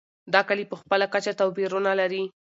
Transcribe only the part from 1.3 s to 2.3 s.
توپیرونه لري.